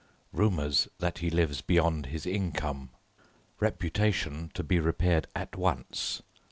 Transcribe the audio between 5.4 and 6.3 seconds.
once.